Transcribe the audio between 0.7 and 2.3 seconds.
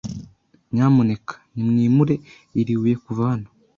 Nyamuneka nimwimure